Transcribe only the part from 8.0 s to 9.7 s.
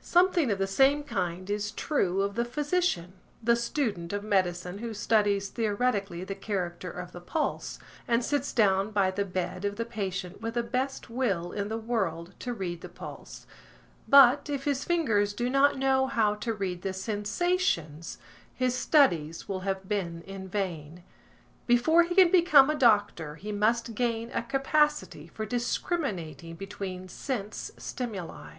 and sits down by the bed